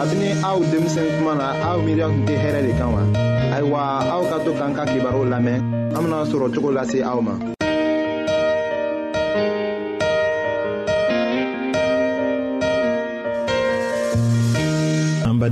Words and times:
kabini 0.00 0.32
aw 0.40 0.56
denmisɛn 0.72 1.12
kuma 1.20 1.36
na 1.36 1.48
aw 1.70 1.76
miiriya 1.84 2.08
tun 2.08 2.24
tɛ 2.24 2.34
hɛrɛ 2.42 2.60
de 2.64 2.72
kan 2.80 2.88
wa 2.96 3.02
ayiwa 3.52 3.80
aw 4.16 4.22
ka 4.32 4.36
to 4.44 4.50
k'an 4.56 4.72
ka 4.72 4.84
kibaru 4.88 5.28
lamɛn 5.28 5.60
an 5.92 6.00
bena 6.04 6.18
sɔrɔ 6.24 6.46
cogo 6.54 6.70
lase 6.72 7.04
aw 7.04 7.20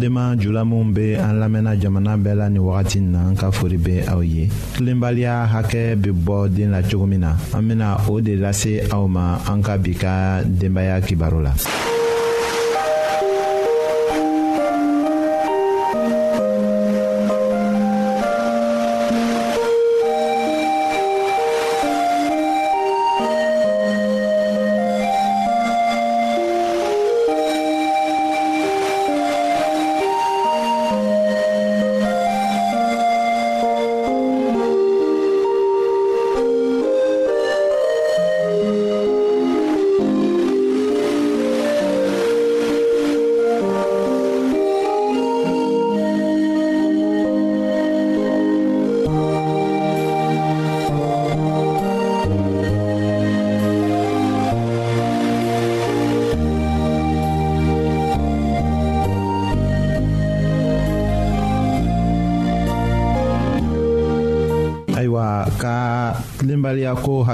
ma 0.09 0.25
jula 0.41 0.65
be 0.97 1.13
an 1.17 1.35
lamɛnna 1.45 1.77
jamana 1.79 2.17
bɛɛ 2.17 2.35
la 2.41 2.49
ni 2.49 2.59
wagati 2.59 3.01
na 3.05 3.19
an 3.29 3.37
ka 3.37 3.51
fori 3.53 3.77
be 3.77 4.01
aw 4.09 4.21
ye 4.23 4.49
tilenbaliya 4.75 5.45
hakɛ 5.45 5.95
be 6.01 6.09
bɔ 6.09 6.49
den 6.49 6.71
la 6.73 6.81
cogo 6.89 7.05
min 7.07 7.21
na 7.21 7.37
an 7.53 7.69
bena 7.69 7.99
o 8.09 8.19
de 8.19 8.37
lase 8.37 8.81
aw 8.95 9.07
ma 9.07 9.37
an 9.45 9.61
ka 9.63 9.77
bi 9.77 9.93
ka 9.93 10.41
denbaaya 10.43 11.01
la 11.45 11.53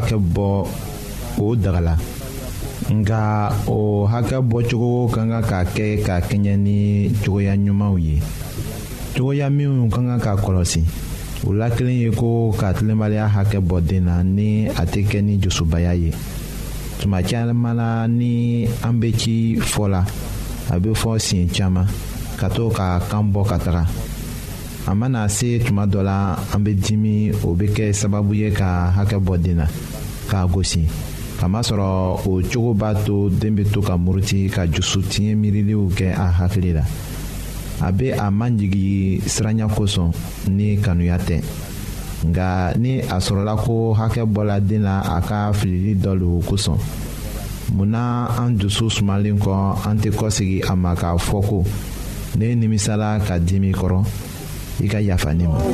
hakɛ 0.04 0.16
bɔ 0.20 0.66
o 1.38 1.56
daga 1.56 1.80
la 1.80 1.96
nka 2.94 3.20
o 3.66 4.04
hakɛ 4.06 4.36
bɔcogo 4.50 5.08
ka 5.08 5.24
kan 5.24 5.40
ka 5.48 5.64
kɛ 5.64 6.02
ka 6.04 6.20
kɛɲɛ 6.20 6.56
ni 6.58 7.08
cogoya 7.24 7.56
ɲumanw 7.56 7.96
ye 7.98 8.20
cogoya 9.16 9.48
minnu 9.48 9.88
ka 9.88 9.96
kan 10.02 10.20
ka 10.20 10.36
kɔlɔsi 10.36 10.80
o 11.46 11.52
la 11.54 11.68
kelen 11.70 12.00
ye 12.04 12.10
ko 12.12 12.52
ka 12.52 12.72
tilenbaliya 12.74 13.32
hakɛ 13.34 13.58
bɔ 13.64 13.80
den 13.80 14.04
na 14.04 14.22
ni 14.22 14.66
a 14.68 14.84
tɛ 14.84 15.06
kɛ 15.08 15.22
ni 15.24 15.38
josobaya 15.40 15.94
ye 15.96 16.10
tuma 17.00 17.22
caman 17.24 17.74
na 17.76 18.06
ni 18.06 18.66
an 18.84 19.00
bɛ 19.00 19.08
ci 19.16 19.56
fɔ 19.56 19.88
la 19.88 20.04
a 20.70 20.78
bɛ 20.78 20.92
fɔ 20.92 21.16
siɲɛ 21.18 21.46
caman 21.56 21.86
ka 22.36 22.48
to 22.50 22.68
ka 22.70 23.00
kan 23.08 23.22
bɔ 23.32 23.46
ka 23.48 23.56
taga 23.58 23.86
a 24.86 24.94
mana 24.94 25.26
se 25.28 25.58
tuma 25.64 25.86
dɔ 25.88 26.02
la 26.04 26.34
an 26.52 26.60
bɛ 26.64 26.74
dimi 26.76 27.32
o 27.44 27.54
bɛ 27.56 27.66
kɛ 27.74 27.88
sababu 27.94 28.34
ye 28.36 28.50
ka 28.52 28.92
hakɛ 28.94 29.16
bɔ 29.24 29.36
den 29.42 29.56
na. 29.56 29.66
k'a 30.28 30.46
gosi 30.46 30.82
kamasɔrɔ 31.40 32.26
o 32.26 32.40
cogo 32.50 32.74
b'a 32.74 32.94
to 33.04 33.28
den 33.28 33.54
bɛ 33.56 33.70
to 33.72 33.80
ka 33.82 33.96
muruti 33.96 34.48
ka 34.48 34.64
jusu 34.66 35.00
tiɲɛ 35.02 35.34
miiriliw 35.36 35.88
kɛ 35.94 36.14
a 36.16 36.26
hakili 36.38 36.72
la 36.74 36.82
a 37.86 37.92
bɛ 37.92 38.14
a 38.18 38.30
manjigi 38.30 39.20
siranya 39.26 39.66
kosɔn 39.68 40.10
ni 40.48 40.76
kanuya 40.78 41.18
tɛ 41.18 41.42
nka 42.24 42.76
ni 42.78 43.00
a 43.00 43.18
sɔrɔla 43.20 43.56
ko 43.64 43.94
hakɛ 43.94 44.24
bɔra 44.24 44.60
den 44.66 44.82
na 44.82 45.00
a 45.00 45.20
ka 45.20 45.52
filili 45.52 45.94
dɔ 45.96 46.14
le 46.16 46.26
kosɔn 46.46 46.78
munna 47.72 48.28
an 48.38 48.56
dusu 48.58 48.88
sumalen 48.88 49.38
kɔ 49.38 49.84
an 49.86 49.96
tɛ 49.98 50.10
kɔsegi 50.12 50.62
a 50.70 50.74
ma 50.76 50.94
k'a 50.94 51.16
fɔ 51.18 51.40
ko 51.44 51.64
ne 52.38 52.54
nimisala 52.54 53.18
ka 53.26 53.34
dimi 53.38 53.72
kɔrɔ 53.74 54.04
i 54.84 54.88
ka 54.88 54.98
yafa 55.00 55.32
ne 55.34 55.44
ma. 55.46 55.73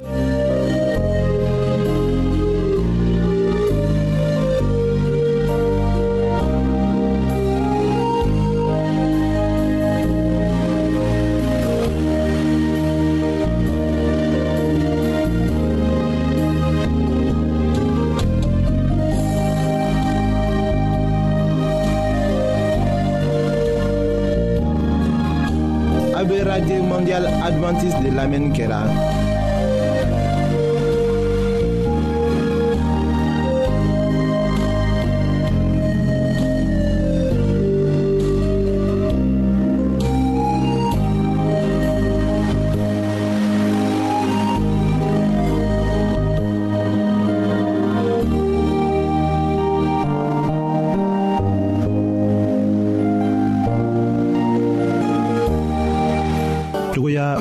radio 26.39 26.83
mondial 26.91 27.27
adventiste 27.27 28.01
de 28.05 28.11
lamɛnni 28.17 28.51
kɛra 28.57 28.81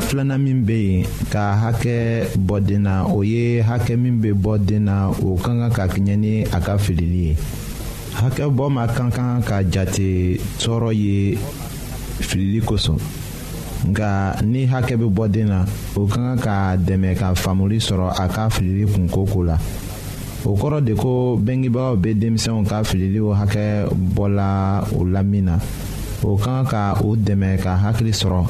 filanan 0.10 0.42
min 0.42 0.66
bɛ 0.66 0.74
yen 0.74 1.06
ka 1.30 1.54
hakɛ 1.54 1.98
bɔ 2.34 2.58
den 2.66 2.82
na 2.90 3.06
o 3.06 3.22
ye 3.22 3.62
hakɛ 3.62 3.94
min 3.96 4.18
bɛ 4.18 4.34
bɔ 4.34 4.58
den 4.58 4.90
na 4.90 5.10
o 5.14 5.38
ka 5.38 5.54
kan 5.54 5.70
ka 5.70 5.86
kɛɲɛ 5.86 6.16
ni 6.18 6.34
a 6.50 6.58
ka 6.60 6.74
filili 6.82 7.22
ye 7.30 7.36
hakɛ 8.18 8.50
bɔ 8.50 8.66
ma 8.74 8.88
ka 8.90 9.04
kan 9.14 9.42
ka 9.46 9.62
jate 9.70 10.42
tɔɔrɔ 10.58 10.90
ye 10.98 11.38
filili 12.26 12.60
kosɔn 12.66 12.98
nka 13.90 14.42
ni 14.46 14.66
hakɛ 14.66 14.98
bɛ 14.98 15.08
bɔ 15.14 15.30
den 15.30 15.48
na 15.54 15.66
o 15.96 16.08
ka 16.10 16.16
kan 16.18 16.38
ka 16.42 16.56
dɛmɛ 16.78 17.14
ka 17.16 17.36
faamuli 17.38 17.78
sɔrɔ 17.78 18.10
a 18.18 18.26
ka 18.28 18.50
filili 18.50 18.90
kunkoko 18.90 19.44
la 19.46 19.58
o 20.44 20.58
kɔrɔ 20.58 20.82
de 20.86 20.96
ko 20.98 21.38
bɛnkibagaw 21.38 21.96
bɛ 22.02 22.18
denmisɛnw 22.18 22.66
ka 22.66 22.82
fililiw 22.82 23.30
hakɛ 23.38 23.86
bɔla 24.18 24.90
o 24.98 25.06
la 25.06 25.22
min 25.22 25.46
na 25.54 25.60
o 26.26 26.34
ka 26.36 26.66
kan 26.66 26.66
ka 26.66 26.82
o 27.06 27.14
dɛmɛ 27.16 27.62
ka 27.62 27.78
hakili 27.78 28.10
sɔrɔ 28.10 28.50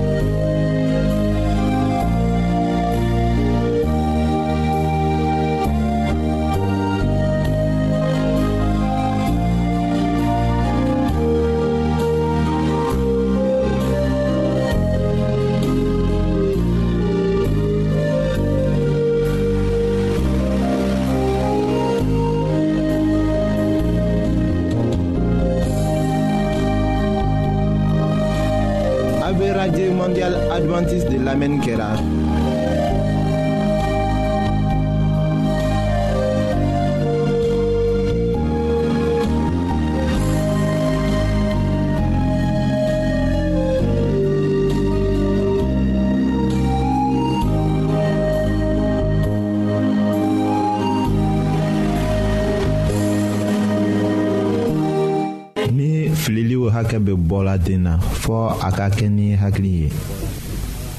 hakɛ 56.71 56.97
bɛ 56.99 57.13
bɔ 57.13 57.43
la 57.43 57.57
den 57.57 57.83
na 57.83 57.97
fɔ 57.99 58.35
a 58.67 58.69
ka 58.71 58.89
kɛ 58.89 59.09
ni 59.09 59.35
hakili 59.35 59.71
ye 59.83 59.89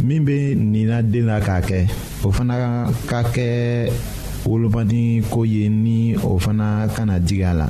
min 0.05 0.21
bɛ 0.27 0.55
nin 0.57 0.73
nina 0.73 1.03
den 1.03 1.27
na 1.27 1.41
k'a 1.41 1.61
kɛ 1.69 1.79
o 2.25 2.31
fana 2.31 2.55
ka 3.09 3.23
kɛ 3.35 3.47
wolomani 4.45 5.23
ko 5.31 5.43
ye 5.45 5.69
ni 5.69 6.15
o 6.17 6.39
fana 6.39 6.87
kana 6.95 7.19
digi 7.19 7.45
a 7.51 7.55
la 7.55 7.67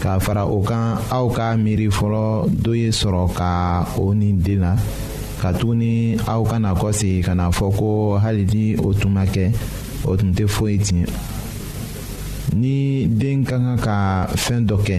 k'a 0.00 0.20
fara 0.24 0.46
o 0.46 0.62
kan 0.62 0.98
aw 1.10 1.26
ka 1.28 1.54
miiri 1.56 1.88
fɔlɔ 1.90 2.24
dɔ 2.64 2.72
ye 2.82 2.88
sɔrɔ 2.90 3.32
ka 3.34 3.50
o 3.98 4.12
nin 4.14 4.38
den 4.40 4.60
na 4.60 4.76
ka 4.76 5.52
katuguni 5.52 6.16
aw 6.26 6.42
kana 6.50 6.74
kɔsegi 6.74 7.20
ka 7.24 7.34
na 7.34 7.50
fɔ 7.50 7.66
ko 7.78 8.18
hali 8.22 8.44
ni 8.54 8.64
o 8.76 8.92
tun 8.92 9.12
ma 9.12 9.24
kɛ 9.24 9.50
o 10.04 10.16
tun 10.16 10.32
tɛ 10.34 10.46
foyi 10.48 10.78
tiɲɛ 10.78 11.06
ni 12.60 13.06
den 13.06 13.44
ka 13.44 13.56
kan 13.58 13.78
ka 13.86 14.26
fɛn 14.44 14.66
dɔ 14.66 14.76
kɛ 14.86 14.98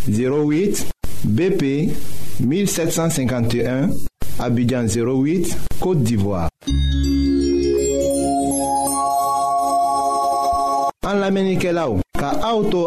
08 0.06 0.86
BP 1.24 1.90
1751 2.40 3.90
Abidjan 4.38 4.86
08 4.86 5.56
Côte 5.80 6.02
d'Ivoire 6.04 6.48
En 11.04 11.14
lamenike 11.14 11.68
Ka 12.18 12.30
Auto 12.52 12.86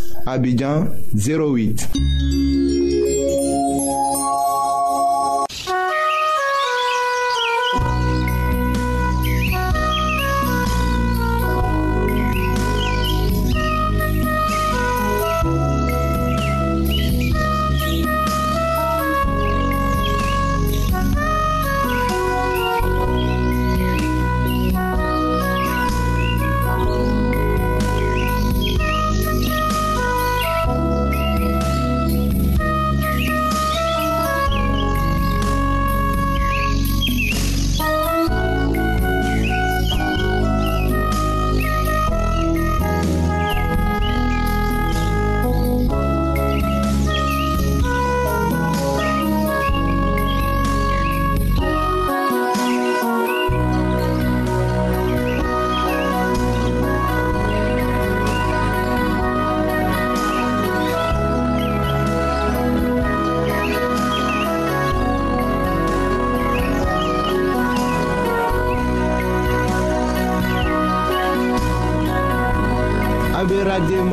Abidjan 0.25 0.89
08. 1.13 2.50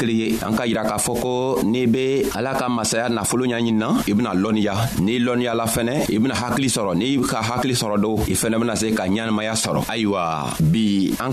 kelen 0.00 0.16
ye 0.16 0.26
an 0.40 0.56
ka 0.56 0.64
yira 0.64 0.80
k'a 0.88 0.96
fɔ 0.96 1.12
ko 1.20 1.32
n'i 1.68 1.84
be 1.84 2.24
ala 2.32 2.56
ka 2.56 2.72
masaya 2.72 3.12
nafolo 3.12 3.44
ɲaɲinina 3.44 4.08
i 4.08 4.14
bena 4.16 4.32
lɔnniya 4.32 4.96
n'i 5.04 5.20
lɔnniyala 5.20 5.68
fɛnɛ 5.68 6.08
i 6.08 6.16
bena 6.16 6.32
hakili 6.32 6.72
sɔrɔ 6.72 6.96
n'i 6.96 7.20
ka 7.28 7.44
hakili 7.44 7.76
sɔrɔ 7.76 8.00
do 8.00 8.16
i 8.32 8.32
fɛnɛ 8.32 8.56
bena 8.56 8.74
se 8.80 8.88
bi 10.70 11.12
an 11.20 11.32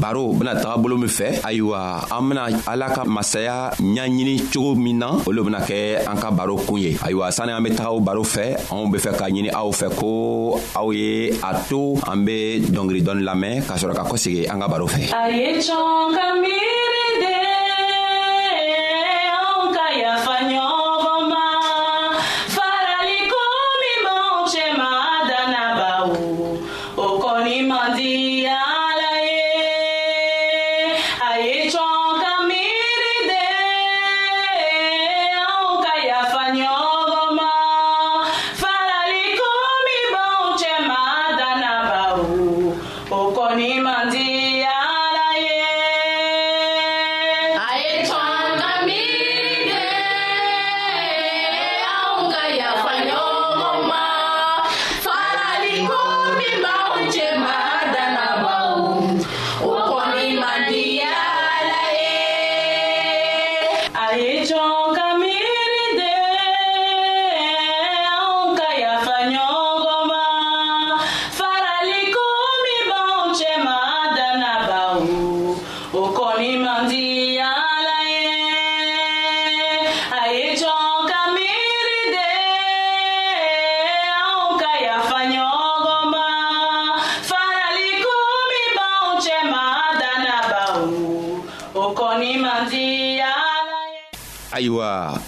baro 0.00 0.32
bena 0.36 0.52
taga 0.60 0.76
bolo 0.76 0.98
min 1.00 1.08
fɛ 1.08 1.40
ayiwa 1.40 2.04
an 2.12 3.02
masaya 3.08 3.72
ɲaɲini 3.80 4.52
cogo 4.52 4.76
min 4.76 4.98
na 5.00 5.12
o 5.24 5.30
lo 5.32 5.40
bena 5.48 5.64
baro 6.36 6.56
kun 6.60 6.76
ye 6.76 6.92
ayiwa 7.00 7.32
Metao 7.56 7.96
an 7.96 8.04
be 8.04 8.04
baro 8.04 8.22
fɛ 8.22 8.44
ambe 8.68 8.92
be 8.92 8.98
fɛ 9.00 9.16
k'a 9.16 9.28
ɲini 9.32 9.50
aw 9.52 9.70
fɛ 9.72 9.96
ko 9.96 10.60
aw 10.76 10.90
ye 10.92 11.30
a 11.40 11.50
to 11.68 11.96
an 12.04 12.20
baro 14.68 14.86
fɛ 14.86 15.08
ba 56.66 56.74
wuce 56.94 57.26
ma'adana 57.42 58.26
ba 58.42 58.54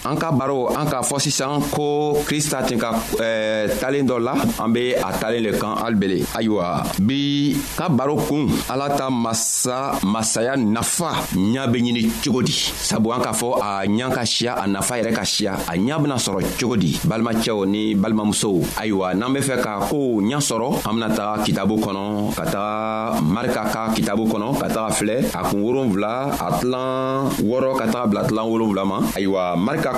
an 0.09 0.17
ka 0.17 0.33
baro 0.33 0.69
an 0.73 0.89
k'a 0.89 1.03
fɔ 1.05 1.21
sisan 1.21 1.61
ko 1.69 2.17
krista 2.25 2.63
tun 2.67 2.79
ka 2.81 2.97
talen 3.81 4.09
dɔ 4.09 4.17
la 4.23 4.33
an 4.63 4.73
be 4.73 4.95
a 4.97 5.13
talen 5.21 5.43
le 5.45 5.53
kan 5.61 5.77
alibele 5.85 6.25
ayiwa 6.35 6.81
bi 7.05 7.53
ka 7.77 7.89
baro 7.93 8.17
kun 8.17 8.49
ala 8.73 8.89
ta 8.97 9.11
masa 9.13 9.99
masaya 10.03 10.57
nafa 10.57 11.13
ɲa 11.37 11.69
be 11.71 11.79
ɲini 11.85 12.09
cogo 12.25 12.41
di 12.43 12.53
sabu 12.53 13.13
an 13.13 13.21
k'a 13.21 13.33
fɔ 13.37 13.49
a 13.61 13.69
ɲa 13.85 14.15
ka 14.15 14.25
siya 14.25 14.53
a 14.57 14.65
nafa 14.67 14.97
yɛrɛ 14.99 15.13
ka 15.13 15.25
siya 15.25 15.53
a 15.69 15.77
ɲa 15.77 16.01
bena 16.01 16.17
sɔrɔ 16.17 16.41
cogo 16.59 16.77
di 16.77 16.97
balimacɛw 17.05 17.67
ni 17.69 17.95
balimamusow 17.95 18.65
ayiwa 18.81 19.13
n'an 19.15 19.33
be 19.35 19.41
fɛ 19.41 19.61
ka 19.61 19.79
kow 19.91 20.17
ɲa 20.25 20.41
sɔrɔ 20.41 20.89
an 20.89 20.93
bena 20.97 21.09
taga 21.13 21.43
kitabu 21.45 21.77
kɔnɔ 21.85 22.35
ka 22.35 22.45
taga 22.49 23.21
marika 23.21 23.65
ka 23.69 23.91
kitabu 23.93 24.25
kɔnɔ 24.25 24.57
ka 24.57 24.69
taga 24.73 24.89
filɛ 24.89 25.29
a 25.37 25.43
kun 25.45 25.61
wolonfila 25.61 26.33
a 26.33 26.49
tilan 26.61 27.29
wɔrɔ 27.45 27.77
ka 27.77 27.85
taga 27.93 28.07
bila 28.09 28.23
tilan 28.25 28.49
wolonfila 28.49 28.85
ma 28.87 28.99
ayiwa 29.15 29.53
marika 29.57 29.98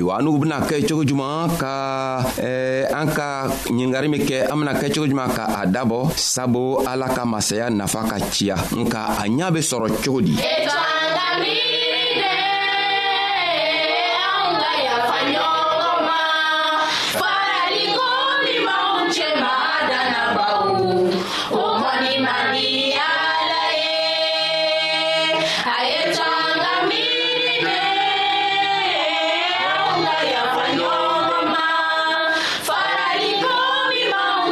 ayiwa 0.00 0.16
n'u 0.24 0.38
bena 0.40 0.56
kɛ 0.64 0.76
cogo 0.88 1.04
juman 1.04 1.44
ka 1.60 1.76
eh, 2.40 2.88
an 2.98 3.08
ka 3.16 3.30
ɲingari 3.76 4.08
min 4.08 4.22
kɛ 4.28 4.38
an 4.50 4.56
bena 4.60 4.72
kɛ 4.80 4.86
cogo 4.94 5.06
juman 5.10 5.28
ka 5.36 5.44
a 5.44 5.62
dabɔ 5.74 6.00
sabu 6.34 6.62
ala 6.90 7.06
ka 7.16 7.22
masaya 7.32 7.66
nafa 7.68 8.00
ka 8.08 8.16
ciya 8.32 8.56
nka 8.80 9.00
a 9.22 9.28
ɲa 9.38 9.46
be 9.54 9.60
sɔrɔ 9.70 9.86
cogo 10.04 10.20
di 10.24 10.32
yeah. 10.40 10.78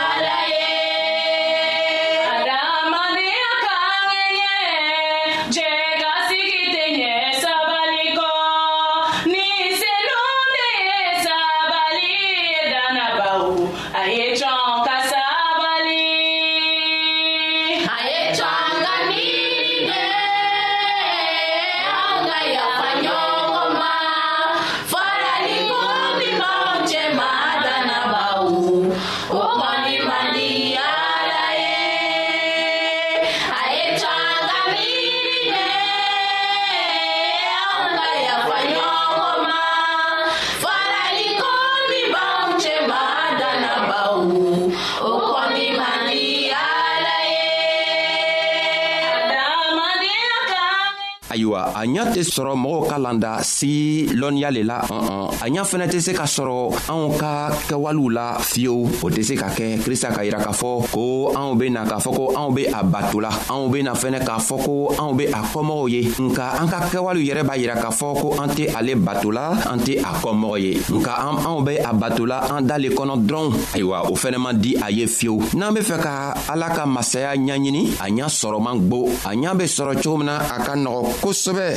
ɲa 51.96 52.06
tɛ 52.13 52.22
sɔrɔ 52.24 52.56
mɔgɔw 52.56 52.82
ka 52.89 52.98
landa 53.00 53.38
si 53.44 54.08
lɔnniya 54.12 54.51
le 54.51 54.63
la 54.63 54.79
an 54.91 55.03
an 55.10 55.27
a 55.41 55.50
ɲa 55.50 55.63
fɛnɛ 55.63 55.86
tɛ 55.88 56.00
se 56.00 56.12
ka 56.13 56.25
sɔrɔ 56.25 56.74
anw 56.89 57.17
ka 57.17 57.50
kɛwalew 57.70 58.10
la 58.12 58.38
fiyewu 58.39 58.89
o 59.03 59.10
tɛ 59.10 59.24
se 59.24 59.36
ka 59.36 59.48
kɛ 59.56 59.79
krista 59.84 60.10
ka 60.12 60.22
yira 60.24 60.39
k'a 60.39 60.51
fɔ 60.51 60.89
ko 60.91 61.32
anw 61.36 61.56
bena 61.56 61.86
k'a 61.86 61.98
fɔ 62.00 62.12
ko 62.15 62.34
anw 62.36 62.51
be 62.56 62.65
a 62.67 62.82
bato 62.84 63.20
la 63.22 63.29
anw 63.50 63.70
bena 63.72 63.94
fɛnɛ 63.94 64.20
k'a 64.25 64.38
fɔ 64.39 64.58
ko 64.65 64.94
anw 65.00 65.13
be 65.17 65.25
a 65.27 65.41
kɔmɔgɔw 65.53 65.89
ye 65.91 66.01
nka 66.20 66.44
an 66.62 66.67
ka 66.70 66.79
kɛwalew 66.91 67.24
yɛrɛ 67.27 67.44
b'a 67.44 67.56
yira 67.58 67.75
k'a 67.75 67.89
fɔ 67.91 68.13
ko 68.22 68.36
an 68.41 68.48
tɛ 68.50 68.70
ale 68.75 68.96
bato 68.96 69.32
la 69.34 69.51
an 69.72 69.79
tɛ 69.79 70.00
a 70.00 70.12
kɔmɔgɔ 70.22 70.60
ye 70.62 70.74
nka 70.92 71.14
anw 71.48 71.61
be 71.66 71.77
a 71.79 71.92
bato 71.94 72.25
la 72.27 72.40
an 72.55 72.61
dalen 72.68 72.92
kɔnɔ 72.92 73.25
dɔrɔn 73.25 73.53
ayiwa 73.75 74.09
o 74.11 74.16
fɛnɛ 74.16 74.38
man 74.42 74.57
di 74.59 74.75
a 74.75 74.90
ye 74.92 75.05
fiyewu 75.07 75.40
n'an 75.55 75.74
be 75.74 75.79
fɛ 75.81 76.00
ka 76.01 76.33
ala 76.50 76.70
ka 76.70 76.85
masaya 76.85 77.35
ɲaɲini 77.35 77.94
a 78.01 78.09
ɲa 78.09 78.25
sɔrɔman 78.27 78.88
gbo 78.88 79.07
a 79.25 79.33
ɲa 79.35 79.57
be 79.57 79.64
sɔrɔ 79.66 80.01
cogo 80.03 80.18
min 80.18 80.25
na 80.25 80.38
a 80.40 80.59
ka 80.64 80.74
nɔgɔ 80.75 81.01
kosɛbɛ 81.22 81.76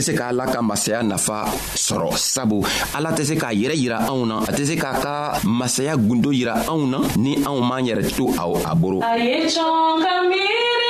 tɛ 0.00 0.06
se 0.06 0.14
k'a 0.16 0.32
la 0.32 0.46
ka 0.48 0.62
masaya 0.64 1.02
nafa 1.04 1.44
sɔrɔ 1.76 2.16
sabu 2.16 2.64
ala 2.96 3.12
tɛ 3.12 3.22
se 3.22 3.34
k'a 3.36 3.52
yɛrɛ 3.52 3.76
yira 3.76 3.98
anw 4.08 4.24
na 4.24 4.40
a 4.48 4.50
tɛ 4.56 4.64
se 4.64 4.76
k'a 4.76 4.92
ka 5.04 5.38
masaya 5.44 5.94
gundo 5.96 6.32
yira 6.32 6.54
anw 6.72 6.88
na 6.88 6.98
ni 7.20 7.36
anw 7.44 7.60
m'an 7.60 7.84
yɛrɛ 7.84 8.08
to 8.16 8.24
a 8.40 8.74
boro 8.74 9.02
a 9.04 9.12
ye 9.20 9.44
cɔn 9.44 10.00
ka 10.00 10.24
miiri 10.24 10.89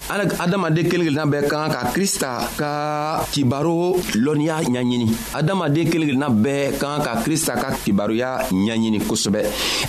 ala 0.11 0.27
adamaden 0.43 0.83
kelen 0.91 1.07
kelenna 1.07 1.23
bɛɛ 1.25 1.47
kan 1.47 1.69
ka 1.71 1.81
krista 1.95 2.29
ka 2.59 2.71
kibaro 3.31 3.95
lɔnniya 4.19 4.59
ɲaɲini 4.67 5.07
adamaden 5.39 5.87
kelen 5.87 6.07
kelenna 6.11 6.27
bɛɛ 6.27 6.75
kan 6.75 6.99
ka 6.99 7.23
krista 7.23 7.55
ka 7.55 7.71
kibaroya 7.79 8.43
ɲaɲini 8.51 8.99
kosɛbɛ 9.07 9.39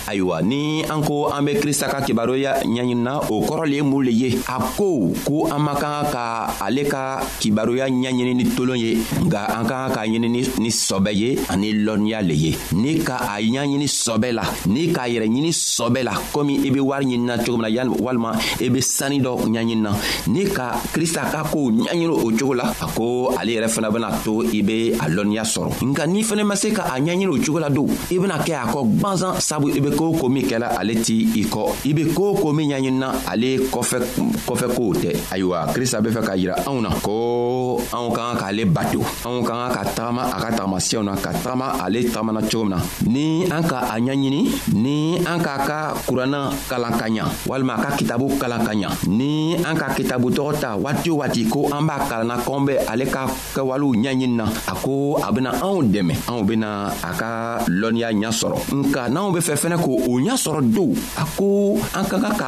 ayiwa 0.07 0.39
ni 0.41 0.79
an 0.87 1.03
ko 1.03 1.27
an 1.27 1.43
be 1.43 1.53
krista 1.59 1.91
ka 1.91 1.99
kibaroya 2.07 2.63
ɲaɲinina 2.63 3.19
o 3.35 3.43
kɔrɔ 3.43 3.67
le 3.67 3.75
ye 3.75 3.81
mun 3.83 4.01
le 4.05 4.11
ye 4.15 4.29
a 4.47 4.63
ko 4.79 5.11
ko 5.27 5.47
an 5.51 5.59
man 5.59 5.75
kan 5.75 6.07
ka 6.07 6.55
ale 6.63 6.87
ka 6.87 7.19
kibaroya 7.43 7.91
ɲaɲini 7.91 8.33
ni 8.39 8.45
tolon 8.55 8.79
ye 8.79 8.95
nga 9.27 9.59
an 9.59 9.67
ka 9.67 9.89
kan 9.91 10.07
k'a 10.07 10.07
ɲini 10.07 10.31
ni 10.55 10.69
sɔbɛ 10.71 11.11
ye 11.13 11.35
ani 11.51 11.73
lɔnniya 11.83 12.23
le 12.23 12.33
ye 12.33 12.55
ni 12.79 13.03
ka 13.03 13.19
a 13.27 13.43
ɲaɲini 13.43 13.87
sɔbɛ 13.91 14.31
la 14.31 14.47
ni 14.71 14.87
k'a 14.87 15.03
yɛrɛ 15.03 15.27
ɲini 15.27 15.51
sɔbɛ 15.51 16.01
la 16.07 16.15
komi 16.31 16.63
i 16.63 16.69
be 16.71 16.79
wari 16.79 17.11
ɲinina 17.11 17.43
cogo 17.43 17.59
min 17.59 17.75
na 17.75 17.91
walima 17.99 18.31
i 18.63 18.69
be 18.71 18.79
sanni 18.79 19.19
dɔ 19.19 19.35
ɲaɲinina 19.51 20.12
ni 20.27 20.47
ka 20.49 20.77
krista 20.93 21.25
ka 21.27 21.43
kow 21.43 21.69
ɲaɲini 21.71 22.07
o 22.07 22.29
cogo 22.37 22.53
la 22.53 22.63
a 22.69 22.85
ko 22.95 23.33
ale 23.37 23.51
yɛrɛ 23.57 23.67
fana 23.69 23.91
bena 23.91 24.11
to 24.23 24.43
i 24.51 24.61
be 24.61 24.91
a 24.93 25.05
lɔnniya 25.09 25.43
sɔrɔ 25.43 25.81
nka 25.83 26.05
n'i 26.07 26.23
fɛnɛ 26.23 26.43
ma 26.45 26.55
se 26.55 26.71
ka 26.71 26.83
a 26.93 26.99
ɲaɲini 26.99 27.27
o 27.27 27.37
cogo 27.43 27.59
la 27.59 27.69
don 27.69 27.87
i 28.11 28.17
bena 28.19 28.37
kɛ 28.39 28.53
a 28.53 28.65
kɔ 28.71 28.99
gwanzan 28.99 29.39
sabu 29.39 29.69
i 29.69 29.79
be 29.79 29.91
koo 29.95 30.13
ko 30.17 30.29
min 30.29 30.43
kɛla 30.45 30.79
ale 30.79 30.95
t' 31.03 31.27
i 31.35 31.43
kɔ 31.45 31.71
i 31.87 31.93
be 31.93 32.13
koo 32.13 32.33
ko 32.35 32.53
min 32.53 32.69
ɲaɲinina 32.69 33.27
ale 33.31 33.57
kɔfɛ 33.69 34.67
kow 34.75 34.93
tɛ 34.93 35.09
ayiwa 35.31 35.67
krista 35.73 36.01
be 36.01 36.09
fɛ 36.09 36.21
k'a 36.23 36.37
yira 36.37 36.55
anw 36.67 36.81
na 36.81 36.89
ko 37.01 37.79
anw 37.91 38.11
ka 38.15 38.21
kan 38.23 38.37
k'ale 38.39 38.63
bato 38.69 39.01
anw 39.25 39.43
ka 39.45 39.53
kan 39.53 39.71
ka 39.73 39.83
tagama 39.93 40.23
a 40.31 40.37
ka 40.39 40.49
tagamasiyɛw 40.55 41.03
na 41.03 41.13
ka 41.17 41.31
tagama 41.43 41.75
ale 41.83 42.01
tagamana 42.09 42.41
cogo 42.47 42.65
min 42.65 42.73
na 42.73 42.77
ni 43.07 43.43
an 43.59 43.63
ka 43.63 43.79
a 43.91 43.99
ɲaɲini 43.99 44.41
ni 44.75 45.17
an 45.27 45.39
k'a 45.39 45.57
ka 45.67 45.77
kuranna 46.07 46.51
kalan 46.69 46.91
ka 46.97 47.05
ɲa 47.09 47.27
walima 47.47 47.75
a 47.75 47.79
ka 47.83 47.89
kitabu 47.99 48.31
kalan 48.39 48.63
ka 48.65 48.71
ɲa 48.71 48.89
ni 49.07 49.55
an 49.59 49.75
ka 49.75 49.92
kitabu 49.95 50.29
tɔgɔ 50.33 50.53
ta 50.59 50.75
waati 50.75 51.09
o 51.11 51.15
waati 51.21 51.45
ko 51.45 51.69
an 51.71 51.85
b'a 51.87 51.97
kalanna 52.09 52.37
kɔn 52.43 52.65
bɛ 52.67 52.73
ale 52.91 53.05
ka 53.05 53.27
kɛwalew 53.55 53.93
ɲɛɲini 54.01 54.35
na 54.35 54.45
a 54.67 54.73
ko 54.75 55.17
a 55.21 55.31
bena 55.31 55.51
anw 55.61 55.81
dɛmɛ 55.93 56.13
anw 56.27 56.41
bena 56.43 56.89
a 57.03 57.11
ka 57.19 57.31
lɔnniya 57.69 58.09
ɲa 58.13 58.29
sɔrɔ 58.33 58.57
nka 58.77 59.03
n'anw 59.13 59.31
be 59.33 59.39
fɛ 59.39 59.53
fɛnɛ 59.61 59.77
k'o 59.77 60.19
ɲa 60.25 60.35
sɔrɔ 60.35 60.61
don 60.75 60.93
a 61.17 61.23
ko 61.37 61.77
an 61.97 62.05
ka 62.09 62.17
kan 62.19 62.35
ka 62.37 62.47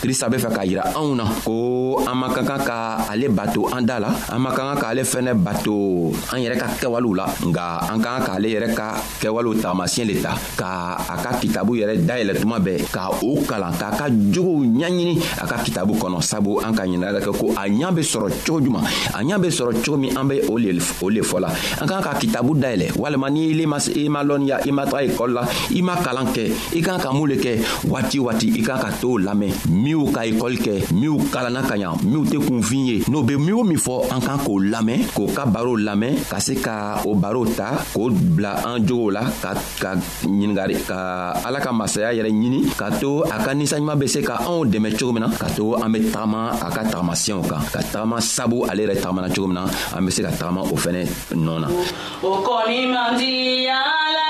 krista 0.00 0.28
be 0.30 0.36
fɛ 0.38 0.48
k'a 0.54 0.64
yira 0.64 0.84
anw 0.96 1.14
na 1.18 1.24
ko 1.44 2.00
an 2.06 2.14
man 2.14 2.30
ka 2.32 2.42
kan 2.46 2.60
ka 2.64 2.76
ale 3.12 3.28
bato 3.28 3.66
an 3.68 3.84
da 3.84 3.98
la 4.00 4.08
an 4.32 4.38
man 4.40 4.54
ka 4.54 4.62
kan 4.72 4.78
k'ale 4.80 5.02
fɛnɛ 5.04 5.34
bato 5.36 6.08
an 6.32 6.38
yɛrɛ 6.40 6.56
ka 6.56 6.66
kɛwalew 6.80 7.14
la 7.18 7.26
nga 7.48 7.66
an 7.92 8.00
ka 8.00 8.16
kan 8.16 8.24
k'ale 8.24 8.48
yɛrɛ 8.48 8.70
ka 8.74 8.94
kɛwalew 9.20 9.58
tagamasiyɛ 9.60 10.04
le 10.06 10.14
ta 10.22 10.32
ka 10.56 10.96
a 11.08 11.16
ka 11.20 11.36
kitabu 11.40 11.76
yɛrɛ 11.76 12.06
dayɛlɛ 12.06 12.38
tuma 12.40 12.56
bɛɛ 12.58 12.80
ka 12.90 13.10
o 13.20 13.36
kalan 13.44 13.72
k'a 13.76 13.90
ka 13.92 14.06
jogow 14.32 14.64
ɲaɲini 14.64 15.18
a 15.36 15.44
ka 15.46 15.58
kitabu 15.62 15.92
kɔnɔ 16.00 16.22
sabu 16.22 16.58
an 16.64 16.72
ka 16.72 16.82
ɲininga 16.84 17.20
kɛ 17.20 17.32
ko 17.36 17.46
a 17.56 17.68
ɲa 17.68 17.92
be 17.94 18.00
sɔrɔ 18.00 18.28
cogo 18.46 18.60
juman 18.64 18.84
a 19.12 19.20
ɲa 19.20 19.38
be 19.42 19.48
sɔrɔ 19.48 19.84
cogo 19.84 19.98
min 19.98 20.16
an 20.16 20.24
be 20.28 20.40
o 20.48 20.56
le 20.56 20.80
fɔ 21.20 21.36
la 21.40 21.48
an 21.80 21.86
ka 21.88 22.00
kan 22.00 22.02
ka 22.02 22.14
kitabu 22.18 22.56
dayɛlɛ 22.56 22.96
walima 22.96 23.28
ni 23.28 23.50
ile 23.52 23.66
ma 23.66 24.20
lɔnniya 24.24 24.64
i 24.66 24.70
ma 24.72 24.84
taga 24.86 25.04
ekɔli 25.12 25.32
la 25.34 25.44
i 25.76 25.82
ma 25.82 25.94
kalan 25.96 26.24
kɛ 26.32 26.44
i 26.72 26.80
kan 26.80 26.96
ka 26.98 27.12
mun 27.12 27.28
le 27.28 27.36
kɛ 27.36 27.58
waati 27.84 28.18
wati 28.18 28.48
i 28.56 28.62
kan 28.64 28.80
ka 28.80 28.88
t'o 28.96 29.18
lamɛn 29.18 29.76
minw 29.80 30.04
ka 30.12 30.28
ekɔli 30.28 30.58
kɛ 30.60 30.74
minw 30.92 31.16
kalanna 31.32 31.64
ka 31.64 31.74
ɲa 31.80 31.96
minw 32.04 32.22
tɛ 32.28 32.36
kunfin 32.44 32.84
ye 32.84 32.96
n'o 33.08 33.24
be 33.24 33.34
min 33.40 33.56
o 33.56 33.64
min 33.64 33.80
fɔ 33.80 34.12
an 34.12 34.20
kan 34.20 34.36
k'o 34.44 34.60
lamɛn 34.60 35.00
k'o 35.16 35.24
ka 35.32 35.48
barow 35.48 35.72
lamɛn 35.76 36.20
ka 36.28 36.38
se 36.38 36.54
ka 36.60 37.00
o 37.08 37.16
barow 37.16 37.48
ta 37.48 37.80
k'o 37.96 38.12
bila 38.12 38.60
an 38.76 38.84
jogow 38.84 39.08
la 39.10 39.24
ka 39.40 39.56
ka 39.80 39.96
ɲiningari 39.96 40.76
ka 40.84 41.32
ala 41.48 41.58
ka 41.64 41.72
masaya 41.72 42.12
yɛrɛ 42.12 42.28
ɲini 42.28 42.60
ka 42.76 42.92
to 43.00 43.24
a 43.24 43.36
ka 43.40 43.56
ninsaɲuman 43.56 43.96
be 43.98 44.06
se 44.06 44.20
ka 44.20 44.36
anw 44.44 44.68
dɛmɛ 44.68 44.92
cogo 45.00 45.12
min 45.16 45.22
na 45.24 45.28
ka 45.32 45.48
to 45.56 45.74
an 45.80 45.88
be 45.92 45.98
tagama 46.12 46.52
a 46.52 46.68
ka 46.68 46.82
tagamasiyɛw 46.84 47.40
kan 47.48 47.62
ka 47.72 47.80
tagama 47.80 48.20
sabu 48.20 48.66
ale 48.68 48.84
yɛrɛ 48.84 49.00
tagamana 49.00 49.28
cogo 49.32 49.48
min 49.48 49.56
na 49.56 49.64
an 49.96 50.04
be 50.04 50.10
se 50.12 50.20
ka 50.22 50.28
tagama 50.36 50.60
o 50.60 50.76
fɛnɛ 50.76 51.00
nɔɔ 51.32 51.58
na 51.64 51.68
o 52.20 52.30
kɔni 52.44 52.92
man 52.92 53.16
di 53.16 53.64
ala 53.66 54.29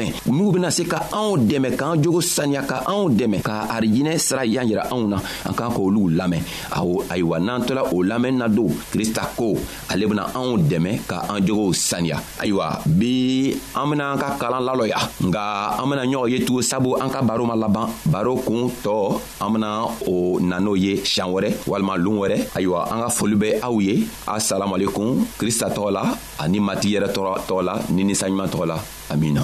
dɛmɛ 0.01 0.25
minw 0.27 0.51
bena 0.51 0.71
se 0.71 0.83
ka 0.83 1.03
anw 1.11 1.37
dɛmɛ 1.37 1.77
k'an 1.77 2.01
jogo 2.01 2.21
saniya 2.21 2.61
ka 2.65 2.83
anw 2.87 3.09
dɛmɛ 3.09 3.41
ka 3.41 3.67
arijinɛ 3.71 4.17
sira 4.17 4.45
y'an 4.45 4.67
yira 4.67 4.83
anw 4.91 5.07
na 5.07 5.17
an 5.17 5.53
k'an 5.53 5.71
k'olugu 5.73 6.09
lamɛn 6.17 6.41
aw 6.75 7.03
ayiwa 7.09 7.39
n'an 7.39 7.65
tola 7.65 7.83
o 7.91 8.01
lamɛnni 8.03 8.37
na 8.37 8.47
don 8.47 8.69
krista 8.91 9.21
ko 9.35 9.55
ale 9.89 10.05
bena 10.07 10.23
anw 10.35 10.57
dɛmɛ 10.57 11.07
ka 11.07 11.25
an 11.29 11.41
jogow 11.45 11.73
saniya 11.73 12.17
ayiwa 12.39 12.81
bi 12.85 13.53
an 13.75 13.89
bena 13.89 14.11
an 14.13 14.19
ka 14.19 14.37
kalan 14.39 14.63
lalɔya 14.63 14.97
nga 15.29 15.77
an 15.81 15.89
bena 15.89 16.03
ɲɔgɔn 16.05 16.29
ye 16.31 16.45
tugun 16.45 16.61
sabu 16.63 16.95
an 16.95 17.09
ka 17.09 17.21
baro 17.21 17.45
ma 17.45 17.53
laban 17.55 17.87
baro 18.05 18.35
kuun 18.35 18.69
tɔ 18.83 19.19
an 19.41 19.49
bena 19.53 19.85
o 20.07 20.39
na 20.39 20.59
n'o 20.59 20.75
ye 20.77 20.97
siɲan 21.03 21.29
wɛrɛ 21.33 21.49
walima 21.67 21.97
loon 21.97 22.17
wɛrɛ 22.21 22.37
ayiwa 22.55 22.87
an 22.91 23.01
ka 23.05 23.09
foli 23.09 23.35
bɛ 23.35 23.61
aw 23.61 23.77
ye 23.79 24.03
asalamualekum 24.27 25.25
krista 25.37 25.69
tɔgɔ 25.69 25.91
la 25.91 26.03
ani 26.39 26.59
mati 26.59 26.93
yɛrɛ 26.95 27.09
tɔgɔ 27.13 27.61
la 27.63 27.79
ni 27.89 28.03
ninsaɲuman 28.03 28.49
tɔgɔ 28.49 28.65
la 28.67 28.77
amina 29.11 29.43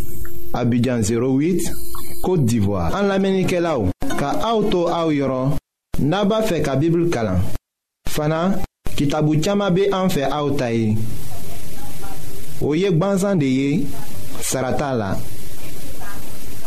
Abidjan 0.53 0.99
08 1.01 2.19
Kote 2.21 2.45
d'Ivoire 2.45 2.93
An 2.95 3.07
la 3.07 3.17
menike 3.19 3.59
la 3.63 3.77
ou 3.79 3.91
Ka 4.19 4.33
aoutou 4.43 4.89
aou 4.91 5.13
yoron 5.15 5.53
Naba 6.03 6.41
fe 6.43 6.59
ka 6.65 6.75
bibl 6.75 7.07
kalan 7.13 7.39
Fana 8.09 8.57
kitabu 8.97 9.37
tiyama 9.39 9.69
be 9.71 9.87
an 9.95 10.09
fe 10.11 10.25
aoutaye 10.27 10.97
O 12.61 12.73
yek 12.75 12.97
banzan 12.99 13.39
de 13.39 13.47
ye 13.47 13.85
Sarata 14.41 14.91
la 14.93 15.11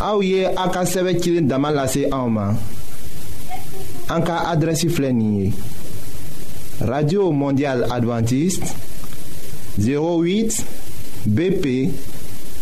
A 0.00 0.14
ou 0.16 0.24
ye 0.24 0.46
a 0.48 0.66
ka 0.74 0.86
seve 0.88 1.18
kilin 1.20 1.46
daman 1.48 1.76
lase 1.76 2.06
a 2.10 2.22
ouman 2.24 2.56
An 4.10 4.24
ka 4.24 4.44
adresi 4.52 4.88
flenye 4.88 5.52
Radio 6.80 7.28
Mondial 7.32 7.84
Adventist 7.92 8.64
08 9.78 10.64
BP 11.26 12.13